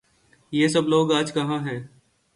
[0.53, 1.79] یہ سب لوگ آج کہاں ہیں؟